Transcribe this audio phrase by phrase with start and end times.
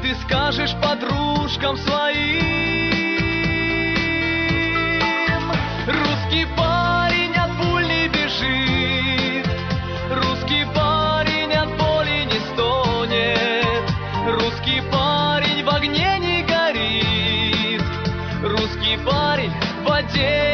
[0.00, 2.38] Ты скажешь подружкам своим.
[5.86, 9.46] Русский парень от пуль не бежит
[10.10, 13.90] Русский парень от боли не стонет.
[14.26, 17.82] Русский парень в огне не горит
[18.42, 20.47] Русский парень в воде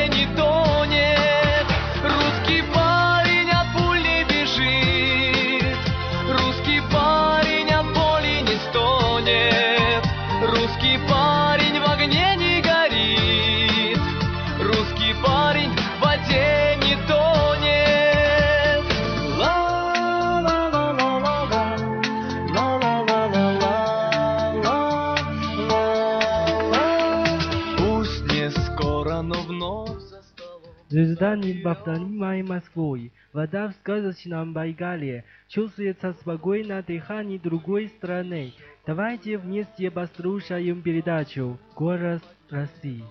[31.14, 38.54] Звезда над моей Москвой, вода в сказочном Байкале, чувствуется спокойно дыхание другой страны.
[38.88, 43.04] Давайте вместе послушаем передачу «Голос России».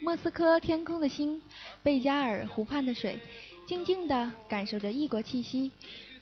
[0.00, 1.42] 莫斯科天空的星，
[1.82, 3.20] 贝加尔湖畔的水，
[3.68, 5.72] 静静地感受着异国气息。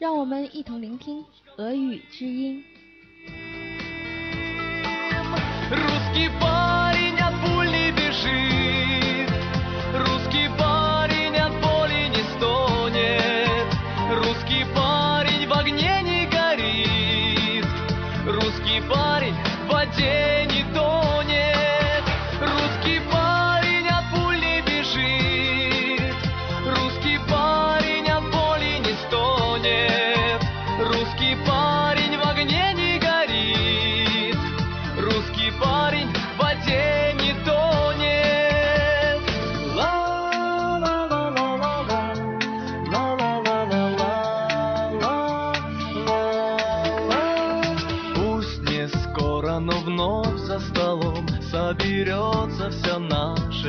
[0.00, 1.24] 让我们一同聆听
[1.58, 2.64] 俄语之音。
[5.70, 8.61] Русский парень от пуль не бежит,
[19.23, 21.52] Парень в воде не тонет,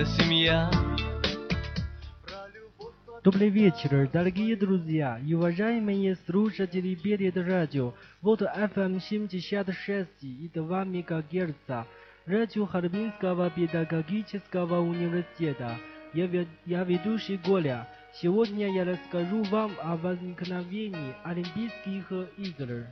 [0.06, 0.70] семья.
[3.22, 7.94] Добрый вечер, дорогие друзья и уважаемые слушатели перед радио.
[8.20, 11.86] Вот FM 76,2 МГц,
[12.26, 15.78] радио Харбинского педагогического университета.
[16.12, 16.28] Я,
[16.66, 17.88] я ведущий Голя.
[18.20, 22.86] Сегодня я расскажу вам о возникновении Олимпийских игр.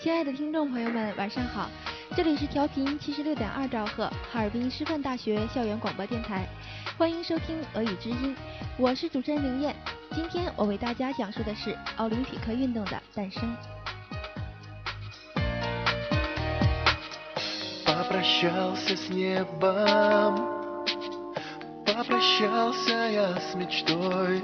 [0.00, 1.68] 亲爱的听众朋友们，晚上好，
[2.16, 6.46] 这里是调频七十六点二兆赫，哈尔滨师范大学校园广播电台，
[6.98, 8.36] 欢迎收听俄语之音，
[8.76, 9.74] 我是主持人林燕。
[10.12, 13.56] 今天我为大家讲述的是奥林匹克运动的诞生。
[17.84, 20.36] Попрощался с небом,
[21.86, 24.42] попрощался я с мечтой,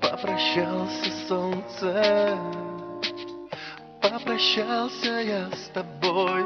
[0.00, 2.38] попрощался с солнцем,
[4.03, 6.43] Попрощался я с тобой.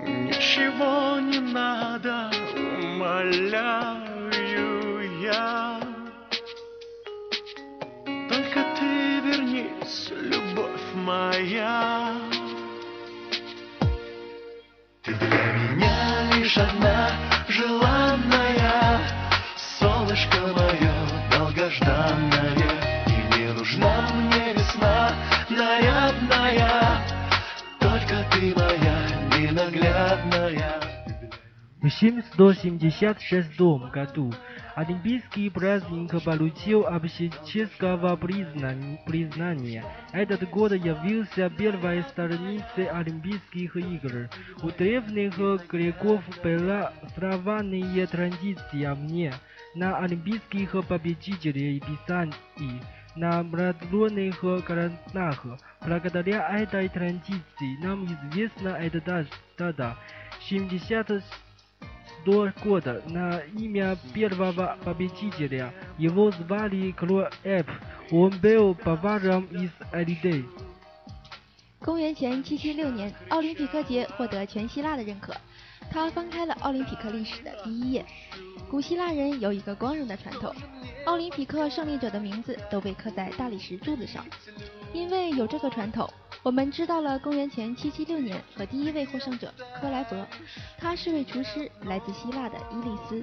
[0.00, 2.30] Ничего не надо,
[2.82, 4.30] умоляю
[5.20, 5.78] я.
[8.28, 12.14] Только ты вернись, любовь моя.
[15.02, 17.01] Ты для меня лишь одна
[31.80, 33.58] В 776
[33.92, 34.32] году
[34.74, 39.84] Олимпийский праздник получил общеческого признания.
[40.12, 44.28] Этот год явился первой страницей Олимпийских игр.
[44.62, 45.36] У древних
[45.66, 49.32] греков была странная традиция мне
[49.74, 52.82] на олимпийских победителей писаний
[53.15, 55.45] на бронзовых коронах.
[55.85, 59.97] Благодаря этой традиции нам известна эта дата.
[60.49, 61.23] 70
[62.25, 65.73] до года на имя первого победителя.
[65.97, 67.67] Его звали Клоэп.
[68.11, 70.45] Он был поваром из Элиды.
[71.79, 75.33] 公元前776年，奥林匹克节获得全希腊的认可，
[75.92, 78.04] 他翻开了奥林匹克历史的第一页。
[78.70, 80.50] 古希腊人有一个光荣的传统，
[81.04, 84.24] 奥林匹克胜利者的名字都被刻在大理石柱子上。
[84.94, 86.10] 因为有这个传统，
[86.42, 90.26] 我们知道了公元前776年和第一位获胜者科莱伯，
[90.78, 93.22] 他是位厨师，来自希腊的伊利斯。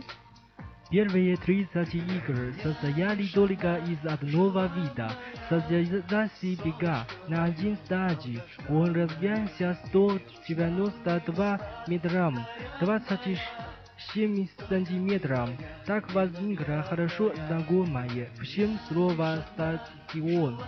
[0.89, 5.11] Первые 30 игр состояли только из одного вида.
[5.47, 8.41] Состязался бега на один стадий.
[8.67, 12.39] Он разгонялся 192 метрам,
[12.79, 15.51] 27 сантиметров.
[15.85, 20.59] Так возникла хорошо знакомая всем слово стадион.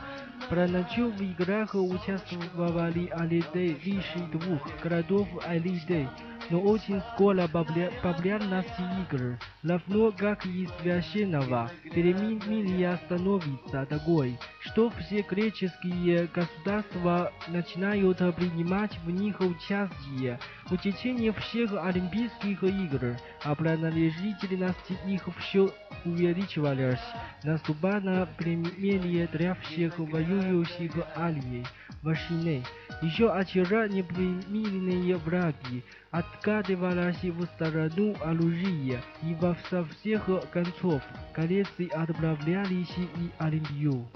[0.49, 6.07] Поначалу в играх участвовали Алиды выше двух городов Алиды,
[6.49, 15.21] но очень скоро популя- популярность игр, равно как и священного, переменили становится такой, что все
[15.21, 20.39] греческие государства начинают принимать в них участие.
[20.65, 25.69] В течение всех Олимпийских игр, а принадлежительность их все
[26.05, 26.99] увеличивалась,
[27.43, 29.99] наступало племение для всех
[30.30, 31.64] воюющих армий
[32.02, 32.62] войны.
[33.02, 41.02] Еще вчера непримиренные враги откатывались в сторону оружия, и во со всех концов
[41.34, 44.06] колеса отправлялись и Олимпию.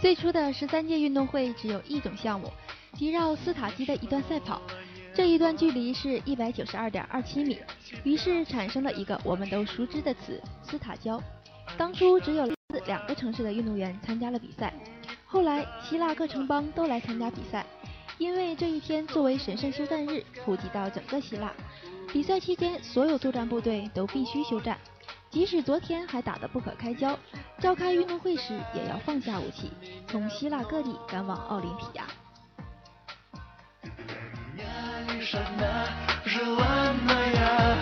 [0.00, 2.50] 最初的十三届运动会只有一种项目，
[2.94, 4.62] 即绕斯塔基的一段赛跑。
[5.12, 7.58] 这一段距离是一百九十二点二七米，
[8.04, 11.20] 于是产生了一个我们都熟知的词——斯塔焦。
[11.76, 12.48] 当初只有
[12.86, 14.72] 两个城市的运动员参加了比赛，
[15.34, 17.64] 后来希腊各城邦都来参加比赛，
[18.18, 21.52] 因为这一天作为神圣休战日，普及到整个希腊。
[22.12, 24.76] 比赛期间，所有作战部队都必须休战，
[25.30, 27.18] 即使昨天还打得不可开交，
[27.58, 29.70] 召开运动会时也要放下武器，
[30.08, 32.04] 从希腊各地赶往奥林匹亚。
[35.20, 35.86] лишь одна
[36.24, 37.76] желанная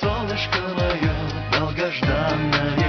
[0.00, 1.14] Солнышко мое
[1.52, 2.87] долгожданное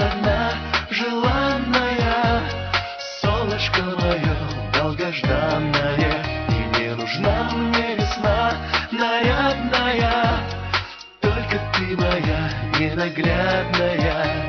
[0.00, 0.52] Одна
[0.90, 2.42] желанная
[3.20, 4.36] Солнышко мое
[4.72, 8.52] долгожданное И не нужна мне весна
[8.90, 10.40] нарядная
[11.20, 14.39] только ты моя ненаглядная.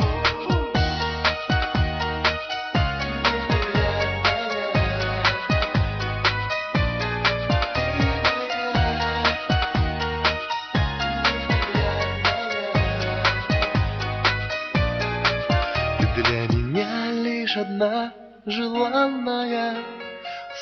[17.81, 18.13] Одна
[18.45, 19.75] желанная,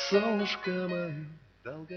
[0.08, 1.26] солнышко мое.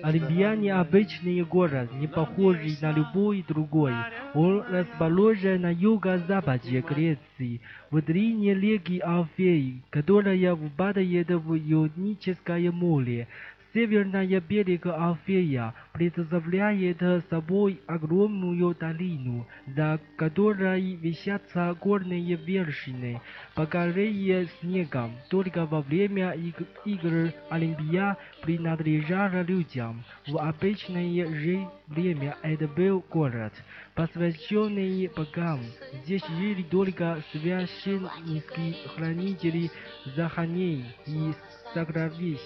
[0.04, 3.94] Олимпия необычный город, не похожий на любой другой.
[4.34, 13.30] Он расположен на юго-западе Греции, в длине реки Алфеи, которая впадает в Ионическое море.
[13.74, 17.02] Северная берег Алфея представляет
[17.32, 23.20] собой огромную долину, за которой висятся горные вершины,
[23.56, 25.14] покрытые снегом.
[25.32, 30.04] Только во время иг- игр Олимпия принадлежала людям.
[30.28, 33.54] В обычное же время это был город,
[33.96, 35.62] посвященный богам.
[36.04, 39.72] Здесь жили только священники, хранители
[40.16, 41.34] захоронений и
[41.74, 42.40] сокровищ.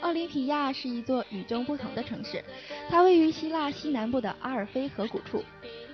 [0.00, 2.42] 奥林匹亚是一座与众不同的城市，
[2.88, 5.44] 它位于希腊西南部的阿尔菲河谷处。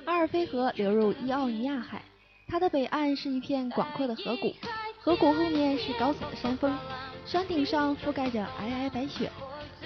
[0.05, 2.03] 阿尔菲河流入伊奥尼亚海，
[2.47, 4.55] 它的北岸是一片广阔的河谷，
[5.01, 6.77] 河谷后面是高耸的山峰，
[7.25, 9.31] 山顶上覆盖着皑皑白雪。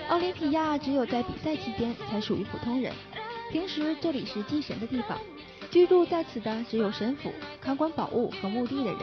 [0.08, 2.92] 奥林匹亚只有在比赛期间才属于普通人，
[3.52, 5.16] 平时这里是祭神的地方，
[5.70, 9.00] 居住在此的只有神府、看管宝物和墓地的人。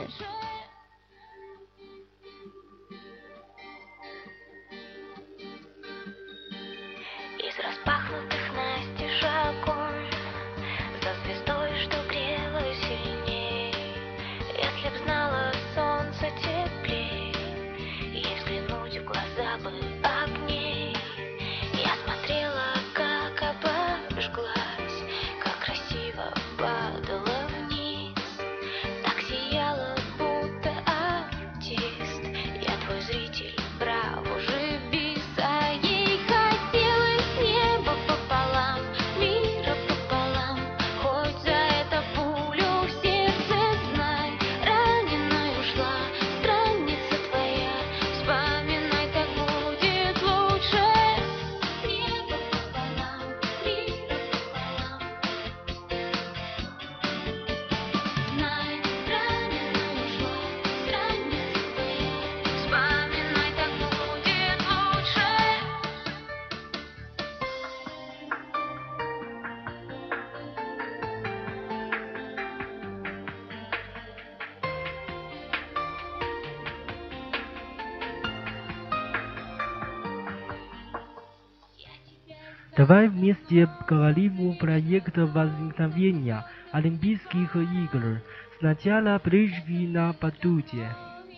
[82.84, 88.22] Давай вместе поговорим про проект возникновения Олимпийских игр.
[88.58, 90.88] Сначала прыжки на батуте.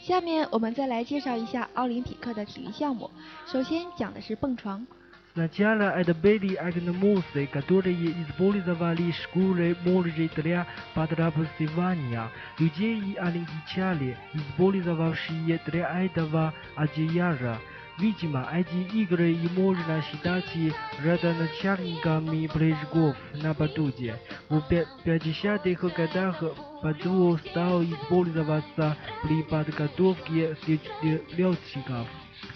[0.02, 3.09] 下面我们再来介绍一下奥林匹克的体育项目。
[3.47, 4.85] 首先讲的是蹦床。
[5.35, 12.28] Сначала это были агномусы, которые использовали шкуры моржей для подрабатывания
[12.59, 17.59] людей и англичане, использовавшие для этого одеяла.
[18.00, 20.46] Видимо, эти игры и можно считать
[21.04, 24.20] родоначальниками прыжков на батуте.
[24.50, 26.44] В 50-х годах
[26.84, 30.56] батут стал использоваться при подготовке
[31.36, 32.08] летчиков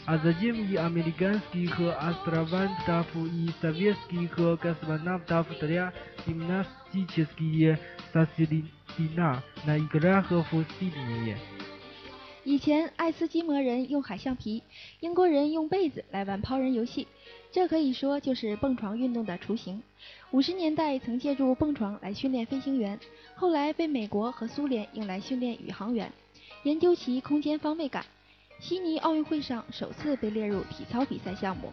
[0.05, 5.93] а затем и американских астронавтов и советских космонавтов для
[6.25, 7.79] гимнастические
[8.13, 11.38] состязания на играх в Сиднее.
[12.43, 14.63] 以前，爱斯基摩人用海橡皮，
[15.00, 17.07] 英国人用被子来玩抛人游戏，
[17.51, 19.83] 这可以说就是蹦床运动的雏形。
[20.31, 23.00] 五十年代曾借助蹦床来训练飞行员，
[23.36, 26.12] 后来被美国和苏联用来训练宇航员，
[26.63, 28.03] 研究其空间方位感。
[28.60, 31.71] 悉尼奥运会上首次被列入体操比赛项目。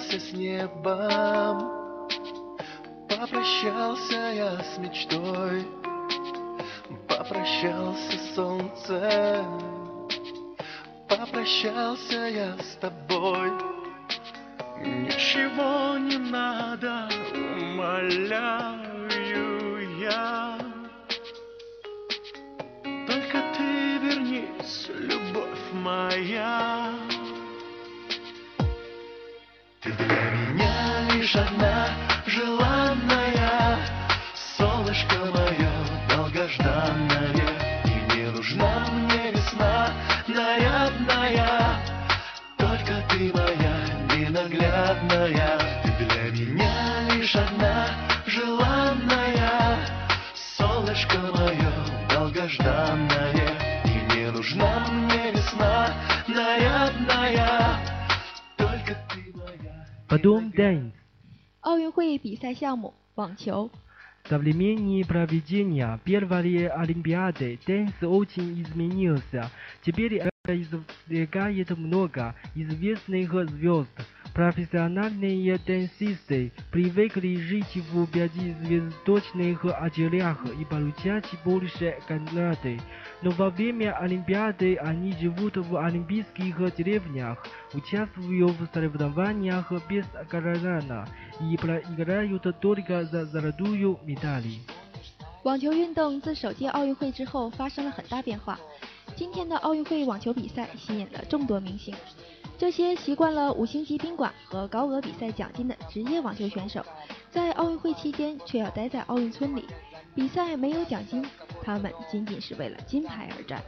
[0.00, 2.08] Попрощался с небом.
[3.08, 5.66] Попрощался я с мечтой.
[7.06, 9.60] Попрощался с солнцем.
[11.06, 13.50] Попрощался я с тобой.
[14.78, 17.08] Ничего не надо,
[17.60, 19.10] умоляю
[20.00, 20.58] я.
[23.06, 27.09] Только ты вернись, любовь моя
[29.82, 31.88] Ты для меня лишь одна
[32.26, 33.78] желанная
[34.58, 35.49] Солнышко мое
[60.10, 60.92] Потом день.
[64.24, 69.50] В современнии проведения первой Олимпиады теннис очень изменился.
[69.82, 73.89] Теперь извлекает много известных звезд.
[74.33, 82.81] Профессиональные дэнсисты привыкли жить в пятизвездочных отелях и получать больше награды.
[83.21, 91.05] Но во время Олимпиады они живут в олимпийских деревнях, участвуют в соревнованиях без охраны
[91.39, 94.59] и проиграют только за золотую медаль.
[95.45, 98.59] 网球运动自首届奥运会之后发生了很大变化。
[99.16, 101.94] 今天的奥运会网球比赛吸引了众多明星，
[102.56, 106.84] 这些习惯了五星级宾馆和高额比赛奖金的职业网球选手，
[107.30, 109.66] 在奥运会期间却要待在奥运村里，
[110.14, 111.24] 比赛没有奖金，
[111.62, 113.62] 他们仅仅是为了金牌而战。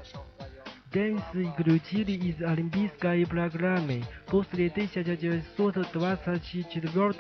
[0.93, 7.13] Дэнс исключили из олимпийской программы после 1924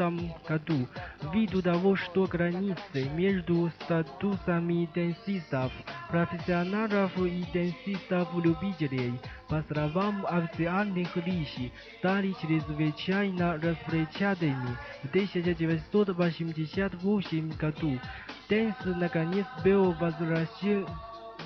[0.46, 0.86] году
[1.32, 5.72] ввиду того, что границы между статусами дэнсистов,
[6.10, 11.48] профессионалов и дэнсистов-любителей, по словам официальных лиц,
[11.98, 14.76] стали чрезвычайно распределенными.
[15.02, 17.98] В 1988 году
[18.50, 20.86] дэнс наконец был возвращен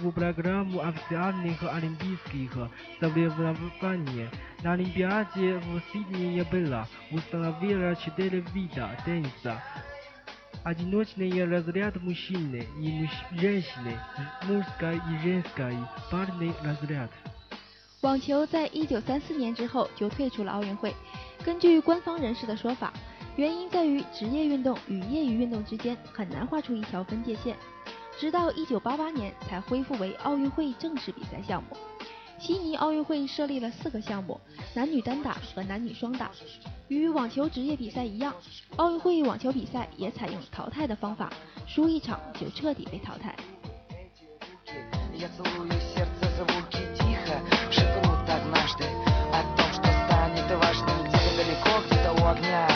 [0.02, 2.52] в программу официальных олимпийских
[3.00, 4.30] соревнований.
[4.64, 9.62] На Олимпиаде в Сиднее было установлено четыре вида дэнса.
[10.64, 13.98] Одиночный разряд мужчины и муж- женщины,
[14.44, 15.76] мужской и женской,
[16.12, 17.10] парный разряд.
[18.02, 20.94] 网球在一九三四年之后就退出了奥运会。
[21.44, 22.92] 根据官方人士的说法，
[23.36, 27.56] 原因在于职业运动与业余运动之间很难画出一条分界线，
[28.20, 31.76] 直到一九八八年才恢复为奥运会正式比赛项目。
[32.40, 34.40] 悉尼奥运会设立了四个项目：
[34.74, 36.32] 男女单打和男女双打。
[36.88, 38.34] 与网球职业比赛一样，
[38.78, 41.32] 奥运会网球比赛也采用淘汰的方法，
[41.68, 43.36] 输一场就彻底被淘汰。
[45.14, 47.38] Я целую сердце звуки тихо
[47.70, 48.86] Шепнут однажды
[49.34, 52.68] О том, что станет важным Где-то далеко, где-то у огня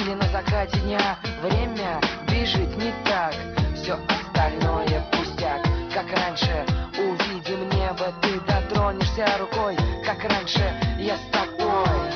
[0.00, 3.34] Или на закате дня Время бежит не так
[3.89, 5.63] Все остальное пустяк.
[5.91, 6.63] Как раньше
[6.95, 9.75] увидим небо Ты дотронешься рукой.
[10.05, 10.61] Как раньше
[10.99, 12.08] я с тобой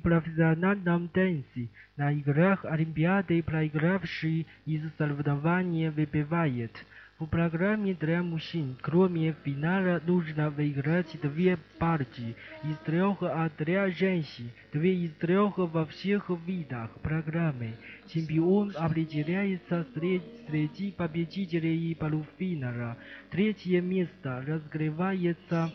[0.00, 1.68] профессиональном танце.
[1.96, 6.72] На играх Олимпиады проигравший из соревнования выпивает.
[7.20, 12.34] В программе для мужчин, кроме финала, нужно выиграть две партии
[12.64, 17.74] из трех, а для женщин две из трех во всех видах программы.
[18.08, 22.96] Чемпион определяется сред- среди победителей полуфинала.
[23.30, 25.70] Третье место разгревается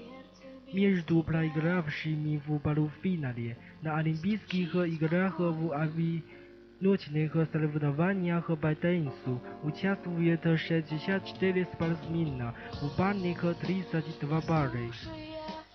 [0.73, 3.57] между проигравшими в полуфинале.
[3.83, 14.91] На Олимпийских играх в авианочных соревнованиях по танцу участвует 64 спортсмена, в парных 32 пары.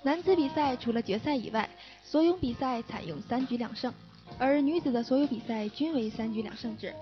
[0.03, 1.67] 男子比赛除了决赛以外，
[2.03, 3.91] 所有比赛采用三局两胜，
[4.37, 6.93] 而女子的所有比赛均为三局两胜制。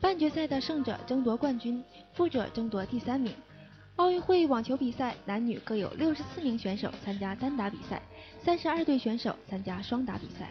[0.00, 1.82] 半决赛的胜者争夺冠军，
[2.14, 3.32] 负者争夺第三名。
[3.97, 8.01] 奥运会网球比赛，男女各有六十四名选手参加单打比赛，
[8.43, 10.49] 三十二队选手参加双打比赛。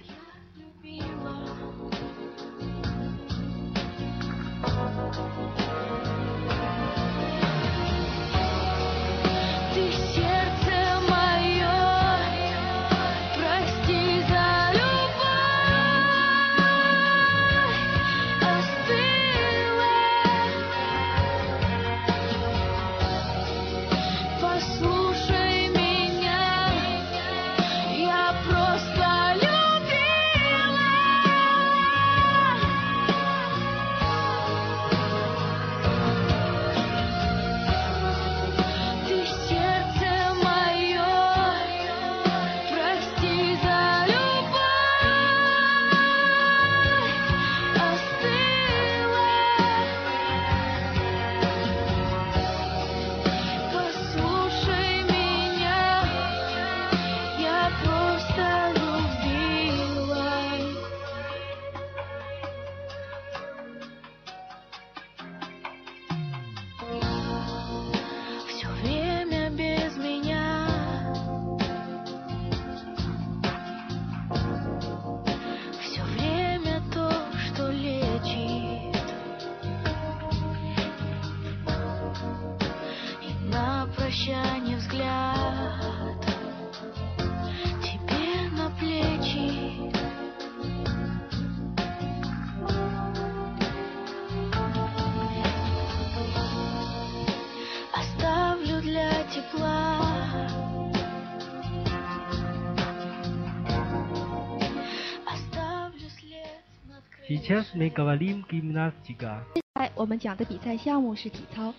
[107.41, 109.43] Сейчас мы говорим гимнастика.
[109.73, 111.73] 哎，我们讲的比赛项目是体操。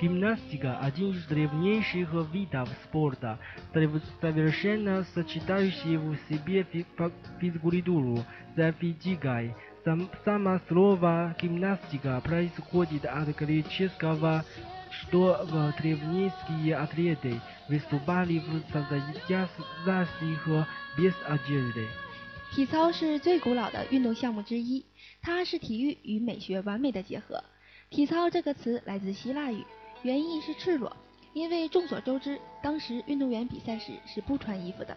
[0.00, 3.38] Гимнастика – один из древнейших видов спорта,
[3.74, 8.24] сов- совершенно сочетающий в себе фи- фа- физкультуру
[8.56, 9.54] с физикой.
[9.84, 14.44] Сам, само слово «гимнастика» происходит от греческого,
[14.90, 19.50] что в древнейские атлеты выступали в состояниях
[20.96, 21.86] без одежды.
[22.56, 24.84] 体操是最古老的运动项目之一，
[25.22, 27.42] 它是体育与美学完美的结合。
[27.90, 29.64] 体操这个词来自希腊语，
[30.02, 30.96] 原意是赤裸，
[31.34, 34.96] 因为众所周知，当时运动员比赛时是不穿衣服的。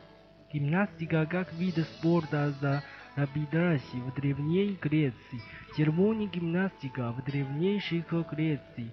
[0.54, 5.42] Гимнастика как вид спорта зародилась в Древней Греции.
[5.76, 8.92] Термин гимнастика в древнейших Греции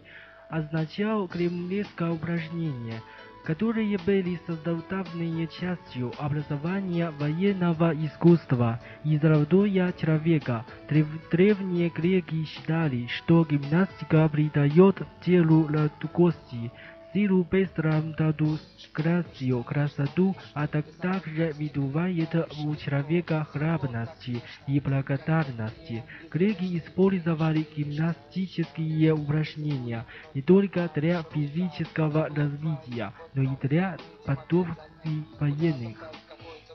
[0.50, 3.00] означал кремлевское упражнение,
[3.47, 10.65] Которые были составной частью образования военного искусства и здоровья человека.
[10.89, 16.73] Древ- Древние греки считали, что гимнастика придает телу легкости,
[17.16, 18.58] силу быстроту,
[18.94, 26.02] грацию, красоту, а так- также вызывает у человека храбрости и благодарности.
[26.30, 35.98] Греки использовали гимнастические упражнения не только для физического развития, но и для подготовки военных.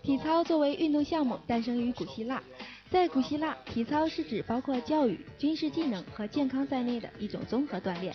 [0.04, 2.42] 体操作为运动项目诞生于古希腊，
[2.90, 8.14] 在古希腊，体操是指包括教育、军事技能和健康在内的一种综合锻炼。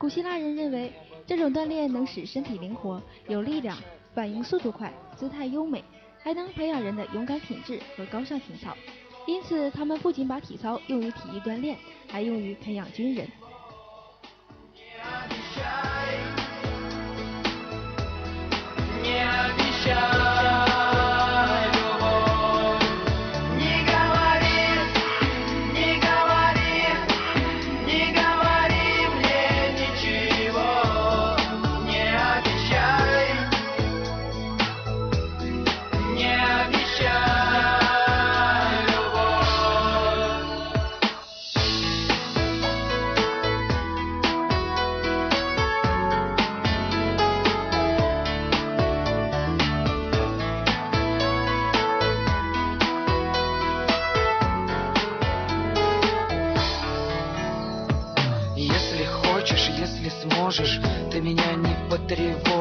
[0.00, 0.90] 古希腊人认为，
[1.26, 3.76] 这种锻炼能使身体灵活、有力量、
[4.14, 5.84] 反应速度快、姿态优美，
[6.22, 8.74] 还能培养人的勇敢品质和高尚情操。
[9.26, 11.76] 因此，他们不仅把体操用于体育锻炼，
[12.08, 13.28] 还用于培养军人。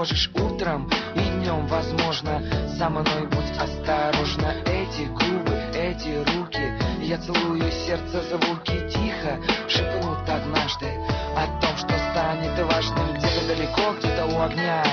[0.10, 2.41] Потревожишь Утром и днем, возможно
[2.78, 4.54] Со мной будь осторожна.
[4.65, 10.88] Эти губы, эти руки Я целую сердце звуки Тихо шепнут однажды
[11.36, 13.17] О том, что станет важным.
[13.17, 14.84] Где-то далеко, где-то у огня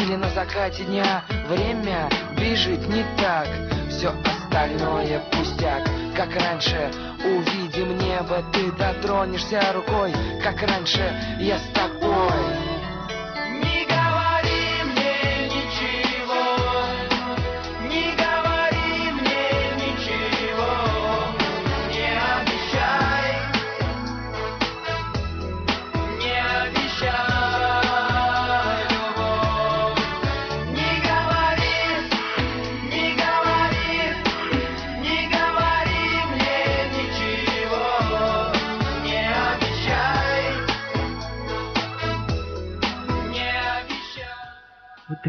[0.00, 1.24] или на закате дня.
[1.48, 3.48] Время бежит не так
[3.88, 5.82] Все остальное пустяк.
[6.16, 6.90] Как раньше
[7.24, 10.12] увидим небо Ты дотронешься рукой.
[10.42, 12.63] Как раньше я с тобой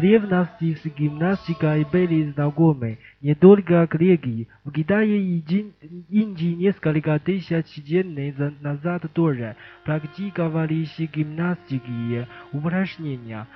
[0.06, 4.46] древности с гимнастикой были знакомы не только греки.
[4.64, 5.72] В Китае и Ди-
[6.08, 13.48] Индии несколько тысяч лет за- назад тоже практиковались гимнастики упражнения,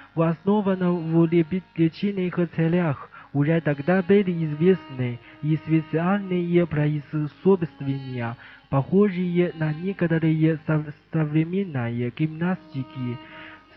[0.91, 3.09] в леби- лечебных целях.
[3.33, 8.37] Уже тогда были известны и специальные приспособления,
[8.71, 13.17] похожие на некоторые сов- современные гимнастики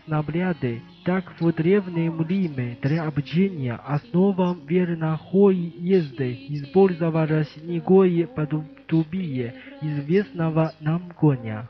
[0.04, 11.10] снабляды, так в древнем Риме для обучения основам верховой езды использовалось некое подобие известного нам
[11.18, 11.68] коня.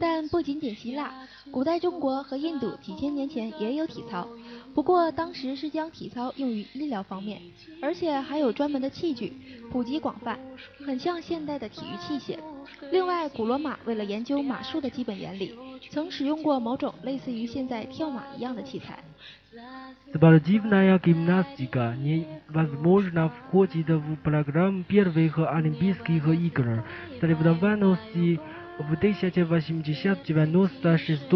[0.00, 1.12] 但不仅仅希腊，
[1.50, 4.26] 古代中国和印度几千年前也有体操，
[4.74, 7.40] 不过当时是将体操用于医疗方面，
[7.80, 9.32] 而且还有专门的器具，
[9.70, 10.38] 普及广泛，
[10.84, 12.38] 很像现代的体育器械。
[12.90, 15.54] 另外，古罗马为了研究马术的基本原理，
[15.90, 19.02] 曾使用过某种类似于现在跳马一样的器材。
[20.12, 26.84] Спортивная гимнастика невозможно входит в программу первых Олимпийских игр.
[27.20, 28.38] Соревнованности
[28.81, 31.31] В 1896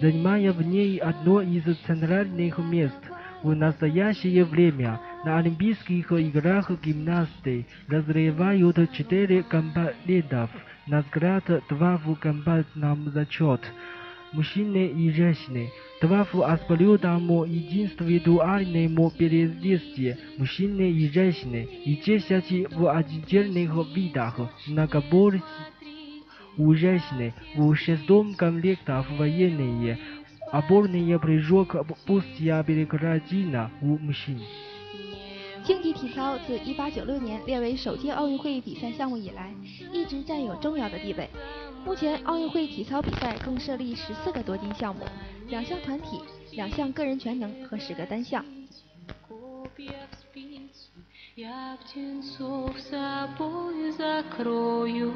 [0.00, 2.98] занимая в ней одно из центральных мест.
[3.42, 10.50] В настоящее время на Олимпийских играх гимнасты разрывают четыре компонентов.
[10.86, 13.60] Наград два в комбатном зачет
[14.32, 15.70] мужчины и женщины.
[16.02, 25.46] Два в абсолютном индивидуальном перевесе мужчины и женщины и десять в отдельных видах многоборств
[26.57, 27.33] у женщины.
[27.55, 29.97] В шестом комплекте военные
[30.51, 34.39] опорные прыжок пустя перекладина у мужчин.
[35.65, 39.53] 竞技体操自1896年列为首届奥运会比赛项目以来，
[39.91, 41.29] 一直占有重要的地位。
[41.85, 45.05] 目前，奥运会体操比赛共设立十四个夺金项目，
[45.49, 46.21] 两项团体、
[46.53, 48.43] 两项个人全能和十个单项。
[49.27, 50.89] Копья в спицу,
[51.35, 55.13] я птенцов собой закрою.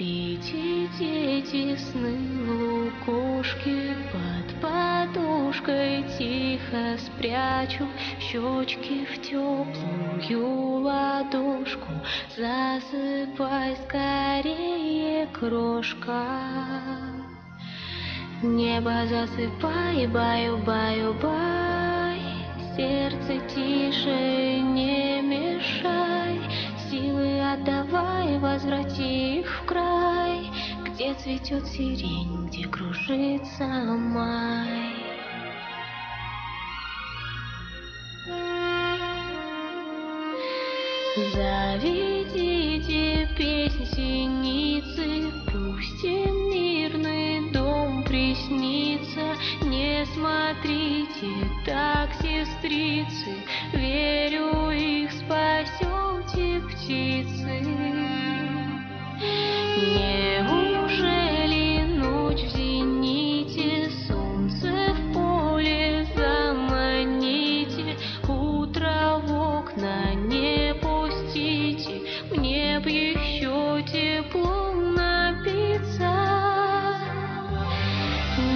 [0.00, 2.16] Спите, дети, сны
[2.48, 7.86] лукошки, под подушкой тихо спрячу
[8.18, 11.92] щечки в теплую ладошку.
[12.34, 16.24] Засыпай скорее, крошка.
[18.42, 22.22] Небо засыпай, баю, баю, бай
[22.74, 25.19] Сердце тише, не
[27.52, 30.50] Отдавай, возврати в край
[30.84, 34.94] Где цветет сирень, где кружится май
[41.34, 49.34] Заведите песнь синицы, пусть им мирный дом приснится.
[49.62, 53.34] Не смотрите так, сестрицы,
[56.80, 57.60] птицы.
[60.40, 72.90] Неужели ночь в зените, солнце в поле заманите, утро в окна не пустите, мне б
[72.90, 76.12] еще теплом напиться.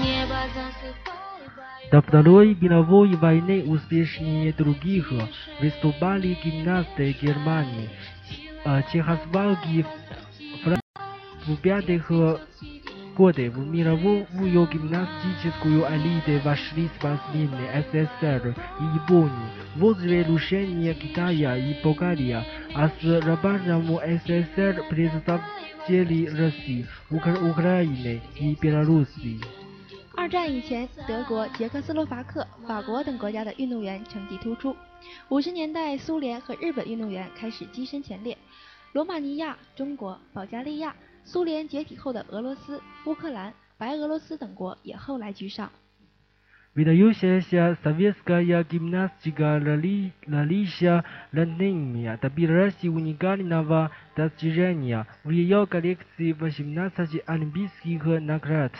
[0.02, 5.12] Небо засыпай, баю, До Второй мировой войны успешнее других
[5.60, 7.90] выступали гимнасты Германии,
[8.66, 9.84] ah chihaz baogi
[10.62, 10.80] fernando
[11.46, 12.00] vuberdeh
[13.16, 13.54] gordi S.S.R.、
[18.40, 18.52] 日
[19.06, 19.30] 本、
[19.78, 21.34] 俄罗 vasilini essexaire
[22.88, 23.32] S.S.R.，
[24.86, 25.40] 代表
[25.86, 27.60] 捷利、俄罗 mou
[28.80, 29.40] estessezerd
[30.16, 34.74] 二战以前德国捷克斯洛伐克法国等国家的运动员成绩突出
[35.28, 38.38] 五十年代苏联和日本运动员开始跻身前列
[38.93, 45.69] 罗马尼亚、中国、保加利亚，苏联解体后的俄罗斯、乌克兰、白俄罗斯等国也后来居上。
[46.75, 55.05] Выдающаяся советская гимнастика лали- наличия латинами добилась уникального достижения.
[55.23, 58.71] В ее коллекции 18 олимпийских наград.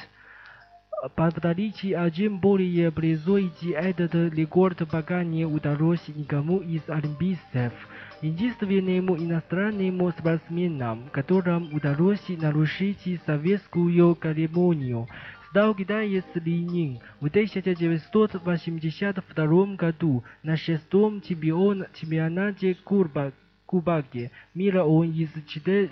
[1.16, 7.74] Повторить один более производить этот рекорд пока не удалось никому из олимпийцев.
[8.22, 15.06] Единственному иностранному спортсменам, которым удалось нарушить советскую церемонию,
[15.50, 23.34] стал китаец Ли Нин в 1982 году на шестом чемпион- чемпионате Курба.
[23.66, 25.90] Кубаки мира он из четырех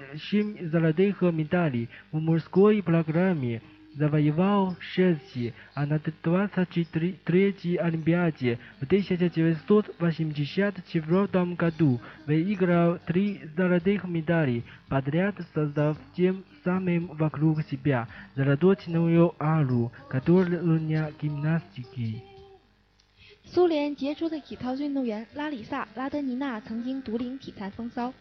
[0.71, 3.61] золотых медалей в мужской программе
[3.96, 15.98] завоевал шесть, а на 23-й Олимпиаде в 1984 году выиграл три золотых медали подряд, создав
[16.16, 22.22] тем самым вокруг себя золототную ару, которая гимнастики.
[23.50, 28.14] 苏联杰出的体操运动员拉里萨·拉德尼娜曾经独领体坛风骚，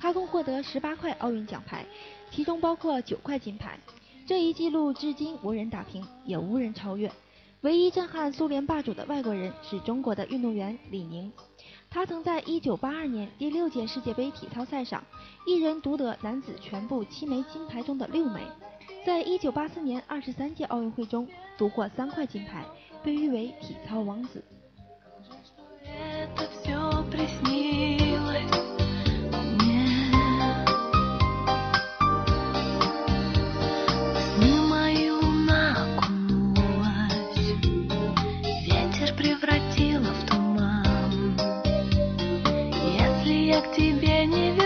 [0.00, 1.84] 她共获得十八块奥运奖牌，
[2.30, 3.78] 其中包括九块金牌。
[4.27, 7.11] 这一纪录至今无人打平，也无人超越。
[7.61, 11.31] 唯一震撼苏联霸主的外国人是中国的运动员李宁，
[11.91, 15.03] 他曾在1982年第六届世界杯体操赛上，
[15.45, 18.41] 一人独得男子全部七枚金牌中的六枚，
[19.05, 22.65] 在1984年二十三届奥运会中独获三块金牌，
[23.03, 24.43] 被誉为体操王子。
[43.55, 44.64] Я к тебе не вернулась,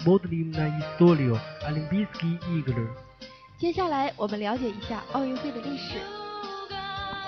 [0.00, 2.88] посмотрим на историю Олимпийские игры.
[3.58, 5.98] 接下来我们了解一下奥运会的历史。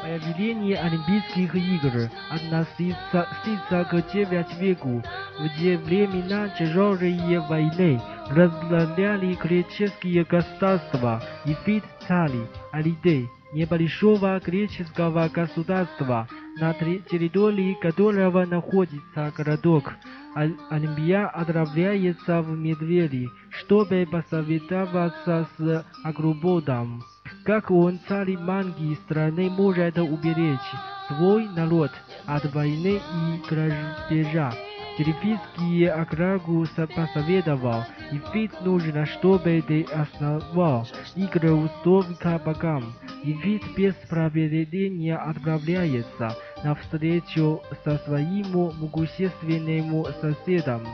[0.03, 5.03] Появление Олимпийских игр относится относится к IX веку,
[5.41, 16.29] где времена тяжелой войны разделяли греческие государства и вид царей Алидей, небольшого греческого государства,
[16.61, 19.95] на три- территории которого находится городок.
[20.36, 27.04] Олимпия отправляется в Медведи, чтобы посоветоваться с Агрубодом.
[27.46, 30.60] Как он, царь манги страны, может уберечь
[31.08, 31.92] свой народ
[32.26, 34.54] от войны и грабежа.
[34.98, 42.94] Деревенский округу со- посоветовал, и ведь нужно, чтобы ты основал игру только богам.
[43.24, 50.88] И ведь без проведения отправляется навстречу со своим могущественным соседом,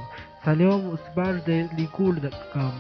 [0.44, 2.74] царем Спарты Лигургом.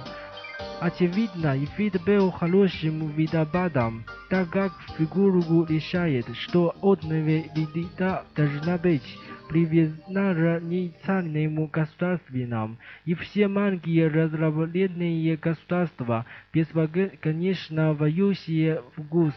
[0.80, 9.18] Очевидно, Ефит был хорошим видопадом, так как фигуру решает, что отныне лидита должна быть
[9.50, 19.34] привязана нейтральным государством, и все манги разработанные государства, бесконечно воюющие в ГУС,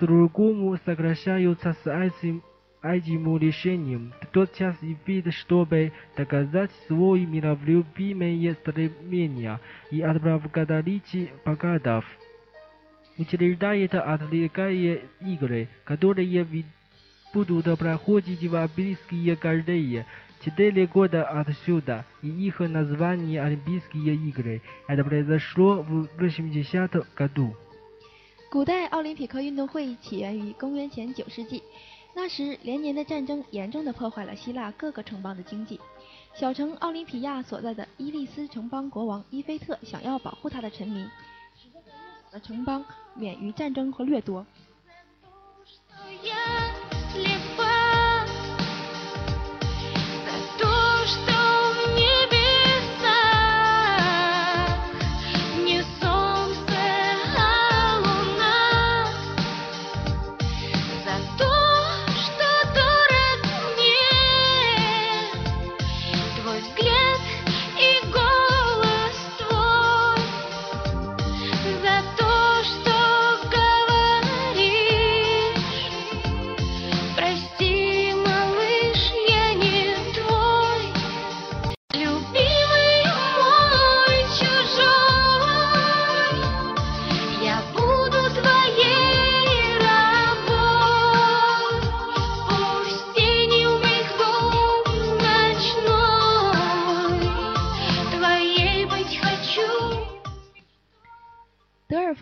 [0.00, 2.42] другому соглашаются с этим,
[2.82, 12.04] этим решением, тотчас явит, чтобы доказать свое мировлюбимое стремление и отблагодарить богатов.
[13.18, 16.46] Учреждает отвлекая игры, которые
[17.32, 20.04] будут проходить в Олимпийские галереи.
[20.44, 24.62] Четыре года отсюда, и их название Олимпийские игры.
[24.86, 27.56] Это произошло в 80 году.
[28.48, 31.62] 古代奥林匹克运动会起源于公元前九世纪，
[32.14, 35.78] 那时连年的战争严重的破坏了希腊各个城邦的经济。
[36.34, 41.04] 小城奥林匹亚所在的伊利斯城邦国王伊菲特想要保护他的臣民，
[41.54, 44.46] 使这个弱小的城邦免于战争和掠夺。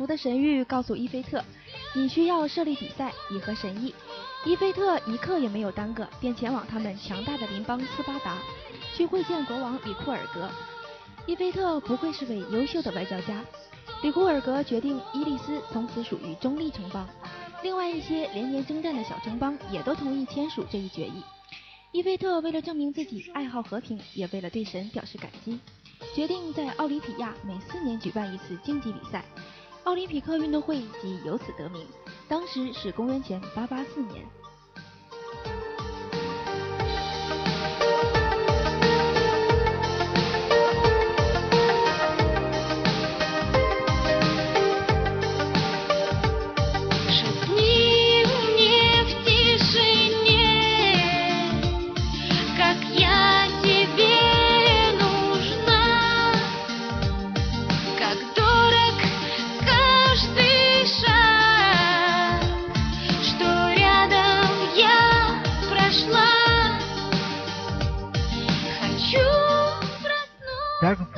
[0.05, 1.42] 德尔福的神谕告诉伊菲特，
[1.94, 3.94] 你需要设立比赛以和神意。
[4.44, 8.36] 伊菲特一刻也没有耽搁，便前往他们强大的邻邦斯巴达，
[8.94, 10.50] 去会见国王里库尔格。
[11.26, 13.42] 伊菲特不愧是位优秀的外交家，
[14.02, 17.09] 里库尔格决定伊利斯从此属于中立城邦，
[17.62, 21.22] 另外一些连年征战的小城邦也都同意签署这一决议。
[21.92, 25.59] 伊菲特为了证明自己爱好和平，也为了对神表示感激，
[26.14, 29.24] 决定在奥林匹亚每四年举办一次竞技比赛。
[29.85, 31.87] 奥林匹克运动会即由此得名，
[32.26, 34.26] 当时是公元前884年。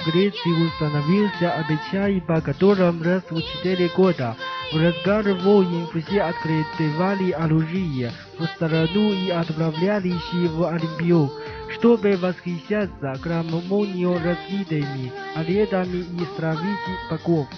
[0.06, 4.36] Греции установился обычай, по которым раз в четыре года
[4.72, 11.32] в разгар войн все открывали оружие в сторону и отправлялись в Олимпию,
[11.70, 17.48] чтобы восхищаться гармонией развитыми обедами и стравить богов.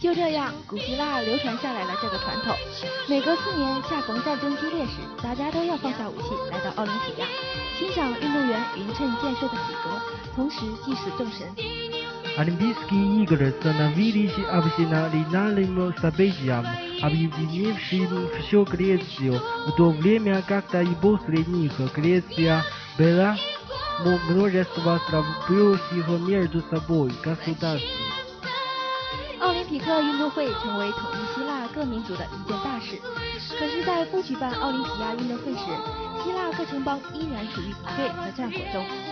[0.00, 2.54] 就这样，古希腊流传下来了这个传统。
[3.08, 7.26] 每隔四年，恰逢战争激烈时，大家都要放下武器，来到奥林匹亚，
[7.78, 9.90] 欣赏运动员匀称健硕的体格，
[10.34, 11.48] 同时祭祀众神。
[12.36, 16.66] Олимпийские игры становились общенациональным событием,
[17.00, 22.62] объединившим всю Грецию, в то время, когда и после них Греция
[22.98, 23.38] была
[24.04, 27.88] м- множество слабеющих между собой государств.
[29.51, 32.97] 奥林匹克运动会成为统一希腊各民族的一件大事。
[33.59, 35.65] 可是，在不举办奥林匹亚运动会时，
[36.23, 39.10] 希腊各城邦依然处于敌对和战火中。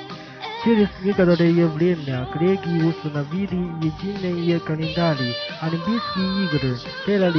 [0.63, 5.33] Через некоторое время греки установили единые календари.
[5.61, 7.31] Олимпийские игры было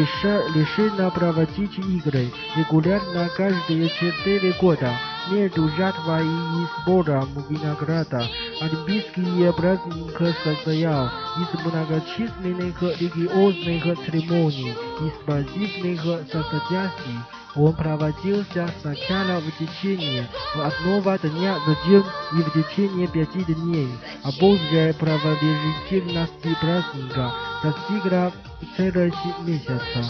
[0.55, 4.91] решено проводить игры регулярно каждые четыре года
[5.31, 8.27] между жатвой и сбором винограда.
[8.63, 16.01] Олимпийский праздник состоял из многочисленных религиозных церемоний и спортивных
[16.33, 17.21] состязаний.
[17.56, 23.88] Он проводился сначала в течение одного дня, затем и в течение пяти дней,
[24.24, 27.32] а после продолжительности праздника
[27.64, 28.34] достигла
[28.76, 30.04] целости месяца.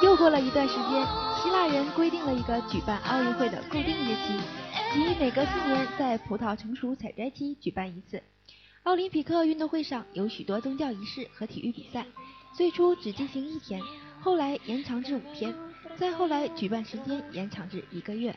[0.00, 1.06] 又过了一段时间，
[1.42, 4.40] 希腊人规定了一个举办奥运会的固定日期，
[4.94, 8.22] 即每隔四年在葡萄成熟采摘期举办一次。
[8.84, 12.06] 奥林匹克运动会上有许多宗教仪式和体育比赛，
[12.56, 13.82] 最初只进行一天，
[14.22, 15.54] 后来延长至五天，
[15.97, 18.33] 再后来，举办时间延长至一个月。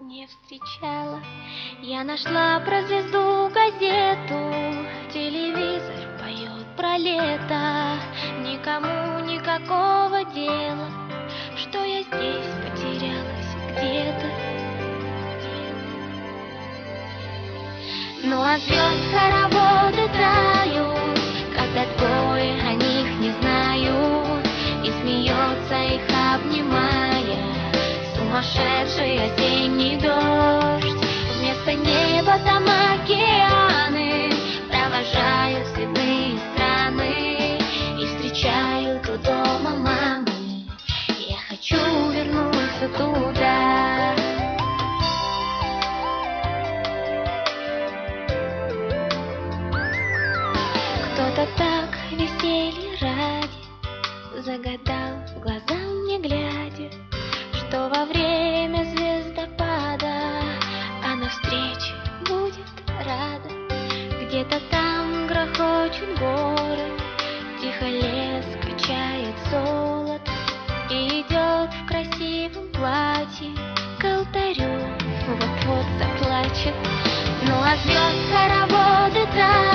[0.00, 1.20] Не встречала,
[1.82, 4.52] я нашла про звезду газету,
[5.10, 7.98] телевизор поет про лето,
[8.42, 10.90] никому никакого дела,
[11.56, 14.28] что я здесь потерялась где-то.
[18.24, 19.55] Ну а звезд хоровод
[28.36, 31.06] сумасшедший осенний дождь.
[31.38, 34.30] Вместо неба там океаны
[34.68, 37.58] провожают цветные страны
[37.98, 40.66] и встречают у дома мамы.
[41.18, 41.76] Я хочу
[42.10, 43.35] вернуться туда.
[77.75, 79.74] Ну а звезд хороводы тают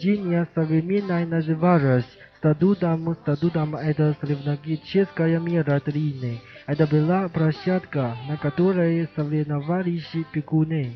[0.00, 2.06] проведения современной называлось
[2.38, 3.14] статутом.
[3.22, 6.40] Статутом это соревновательская мера длины.
[6.66, 10.94] Это была площадка, на которой соревновались бегуны.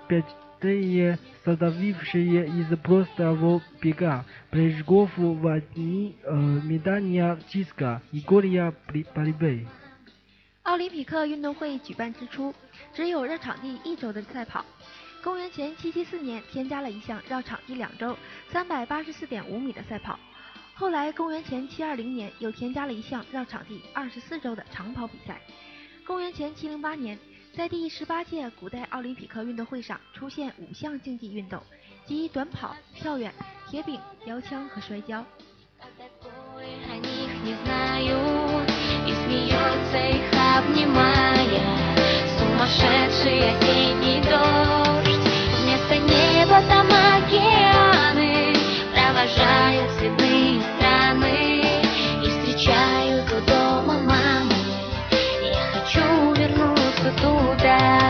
[0.63, 9.67] пятые составившие из простого бега, прыжков в одни, э, метания диска и горя при- борьбы.
[10.65, 12.53] 奥林匹克运动会举办之初，
[12.95, 14.65] 只有绕场地一周的赛跑。
[15.23, 18.17] 公元前774年添加了一项绕场地两周、
[18.53, 20.19] 384.5米的赛跑。
[20.75, 25.41] 后来公元前720年又添加了一项绕场地24周的长跑比赛。
[26.07, 27.19] 公元前708年，
[27.57, 31.63] 在第十八届古代奥林匹克运动会上出现五项竞技运动，
[32.07, 33.33] 即短跑、跳远、
[33.69, 35.25] 铁饼、标枪和摔跤。
[35.81, 38.69] Когда двое о них не знают
[39.07, 41.63] И смеется их обнимая
[42.37, 45.23] Сумасшедший осенний дождь
[45.63, 48.57] Вместо неба там океаны
[48.93, 50.32] Провожают цветные
[57.22, 57.34] tu
[57.64, 58.03] ra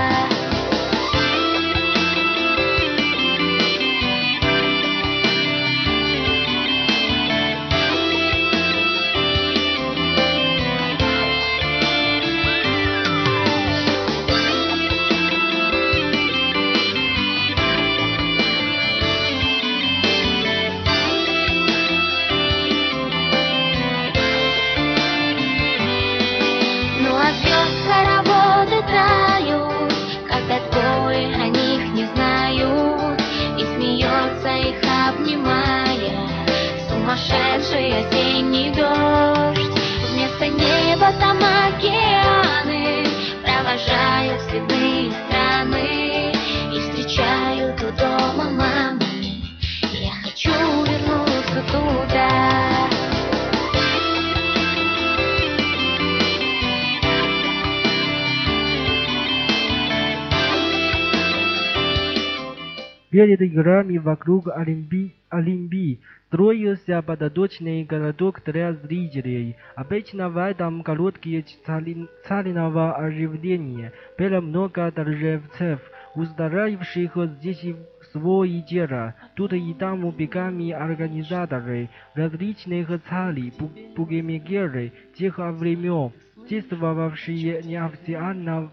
[63.24, 65.14] Перед играми вокруг Олимпи...
[65.30, 69.56] Олимпии строился подоточный городок для зрителей.
[69.76, 75.80] Обычно в этом короткие цали- целиного оживления было много торжевцев,
[76.16, 77.66] устраивших здесь
[78.12, 79.16] свои дела.
[79.36, 86.12] Тут и там убегами организаторы различных целей, бу- букмекеры тех времен,
[86.50, 88.70] действовавшие неофициально,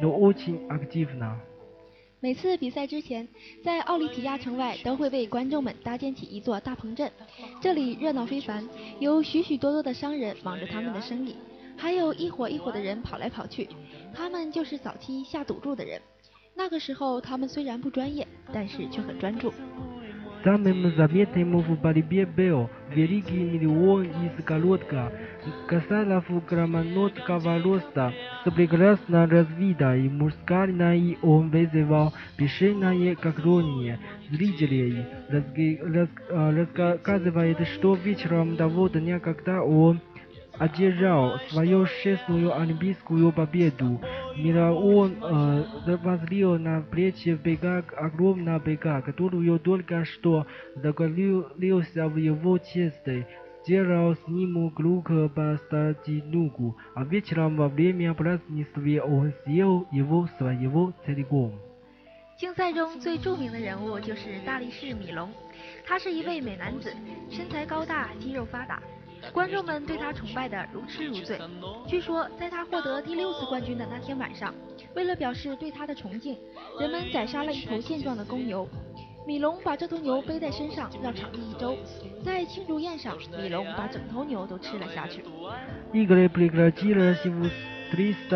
[0.00, 1.42] но очень активно.
[2.22, 3.26] 每次比赛之前，
[3.64, 7.10] 在奥林匹亚城外都会为观众们搭建起一座大棚镇，
[7.60, 8.64] 这里热闹非凡，
[9.00, 11.34] 有许许多多的商人忙着他们的生意，
[11.76, 13.68] 还有一伙一伙的人跑来跑去，
[14.14, 16.00] 他们就是早期下赌注的人。
[16.54, 19.52] 那个时候，他们虽然不专业，但是却很专注。
[20.44, 25.12] Самым заметным в борьбе был великий миллион из Колодка,
[25.68, 28.12] Касалов громоноткого роста,
[28.44, 39.20] с прекрасно развитой мускульной он вызывал бешеное коклонение зрителей, рас- рассказывает, что вечером того дня,
[39.20, 40.00] когда он
[40.58, 44.00] одержал свою шестую олимпийскую победу.
[44.35, 53.01] Миллион э, возлил на плечи бега огромного бега, которую только что заголился в его честь,
[53.63, 60.93] сделал с ним круг по стадиону, а вечером во время празднествия он съел его своего
[61.05, 61.53] целиком.
[62.39, 65.27] 竞赛中最着名的人物就是大力士米隆，
[65.83, 66.93] 他是一位美男子，
[67.31, 68.79] 身材高大，肌肉发达，
[69.32, 71.38] 观众们对他崇拜的如痴如醉。
[71.86, 74.52] 据说，在他获得第六次冠军的那天晚上，
[74.94, 76.36] 为了表示对他的崇敬，
[76.80, 78.68] 人们宰杀了一头健壮的公牛。
[79.24, 81.76] 米龙把这头牛背在身上绕场地一周，
[82.24, 85.22] 在庆祝宴上，米龙把整头牛都吃了下去。
[87.92, 88.30] Игры прекратились в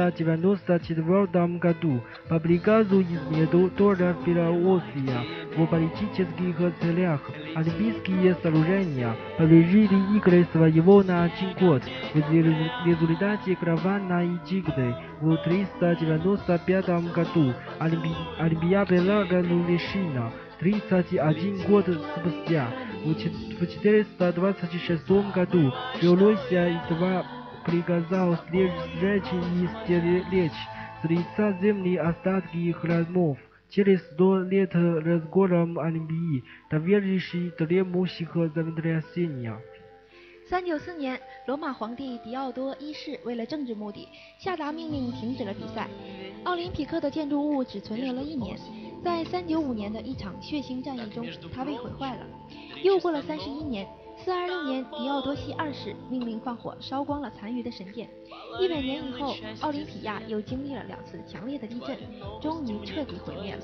[0.67, 5.21] 394 году по приказу Измедотора Филоосия
[5.57, 7.21] в политических целях.
[7.55, 11.83] Олимпийские сооружения положили игры своего на один год.
[12.15, 20.33] В результате кровавной тигры в 395 году Олимпиада была разрешена.
[20.59, 21.87] 31 год
[22.17, 22.69] спустя,
[23.05, 27.25] в чет- в 426 году, Феодосия едва
[27.66, 30.52] приказал сжечь и стеречь
[31.02, 33.38] с лица земли остатки храмов.
[33.70, 39.58] Через сто лет разгором Олимпии, товарищи требующих землетрясения.
[40.50, 44.06] 三九四年，罗马皇帝狄奥多一世为了政治目的，
[44.38, 45.88] 下达命令停止了比赛。
[46.44, 48.60] 奥林匹克的建筑物只存留了一年，
[49.02, 51.26] 在三九五年的一场血腥战役中，
[51.56, 52.26] 它被毁坏了。
[52.84, 53.88] 又过了三十一年，
[54.26, 58.08] 四二六年，狄奥多西二世命令放火烧光了残余的神殿。
[58.60, 61.98] 一百年以后，奥林匹亚又经历了两次强烈的地震，
[62.40, 63.62] 终于彻底毁灭了。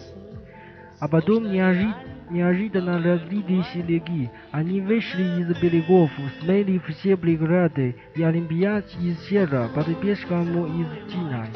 [1.00, 1.94] А потом неожи-
[2.32, 4.32] неожиданно разлились леги.
[4.52, 6.10] Они вышли из берегов,
[6.42, 11.48] смели все преграды, и Олимпиад исчезла под пешком из Тина.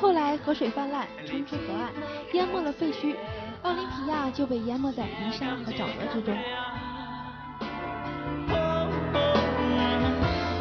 [0.00, 1.92] 后来河水泛滥，冲出河岸，
[2.32, 3.14] 淹没了废墟，
[3.62, 6.36] 奥林匹亚就被淹没在泥沙和沼泽之中。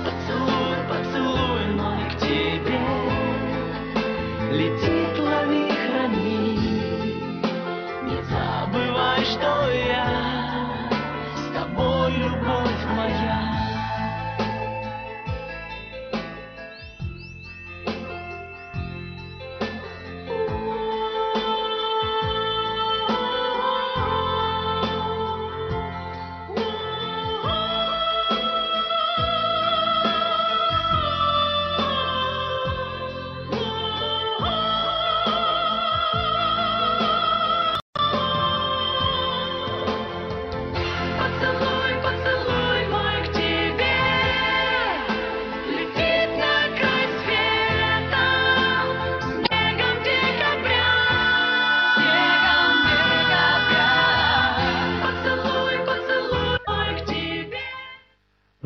[0.05, 2.81] Поцелуй, поцелуй мой к тебе.
[4.53, 4.88] Летит,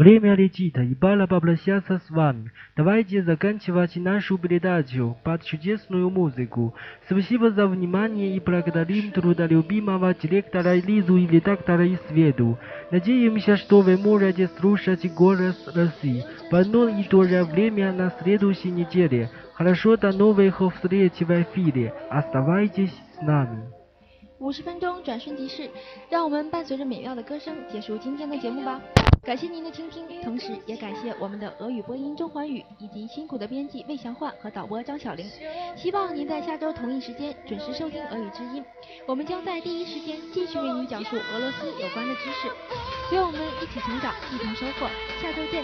[0.03, 2.51] Время летит, и пора попрощаться с вами.
[2.77, 6.75] Давайте заканчивать нашу передачу под чудесную музыку.
[7.07, 12.59] Спасибо за внимание и благодарим трудолюбимого директора Лизу и редактора Свету.
[12.91, 18.73] Надеемся, что вы можете слушать голос России в одно и то же время на следующей
[18.73, 19.31] неделе.
[19.55, 21.95] Хорошо, до новых встреч в эфире.
[22.11, 23.72] Оставайтесь с нами.
[24.43, 25.71] 五十分钟转瞬即逝，
[26.11, 28.81] 让我们伴随着美妙的歌声结束今天的节目吧。
[29.23, 35.31] 感谢您的倾听，同时也感谢我们的俄语播音周环宇以及辛苦的编辑魏祥焕和导播张小玲。
[35.77, 38.65] 希望您在下周同一时间准时收听俄语之音，
[39.07, 43.15] 我们将在第一时间继续为您讲述俄罗斯有关的知识。
[43.15, 44.91] 让我们一起成长，一同收获。
[45.23, 45.63] 下周见。